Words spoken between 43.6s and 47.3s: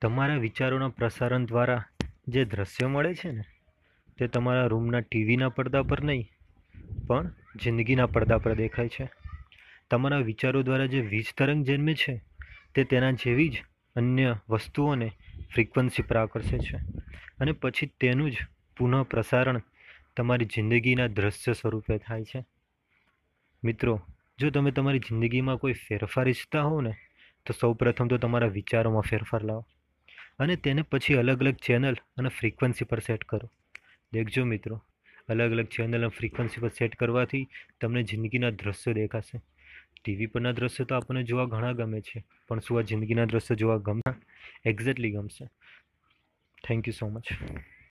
ગમતા એક્ઝેક્ટલી ગમશે. Thank you so much